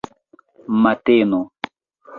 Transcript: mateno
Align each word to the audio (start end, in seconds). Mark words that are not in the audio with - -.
mateno 0.83 1.39